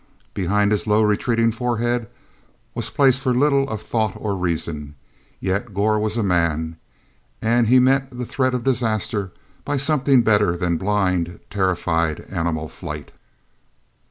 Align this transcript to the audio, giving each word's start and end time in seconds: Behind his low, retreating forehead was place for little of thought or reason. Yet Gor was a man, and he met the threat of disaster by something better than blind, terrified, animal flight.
Behind 0.33 0.71
his 0.71 0.87
low, 0.87 1.03
retreating 1.03 1.51
forehead 1.51 2.07
was 2.73 2.89
place 2.89 3.19
for 3.19 3.35
little 3.35 3.69
of 3.69 3.83
thought 3.83 4.13
or 4.15 4.35
reason. 4.35 4.95
Yet 5.39 5.75
Gor 5.75 5.99
was 5.99 6.17
a 6.17 6.23
man, 6.23 6.77
and 7.39 7.67
he 7.67 7.77
met 7.77 8.09
the 8.09 8.25
threat 8.25 8.55
of 8.55 8.63
disaster 8.63 9.31
by 9.63 9.77
something 9.77 10.23
better 10.23 10.57
than 10.57 10.77
blind, 10.77 11.39
terrified, 11.51 12.21
animal 12.31 12.67
flight. 12.67 13.11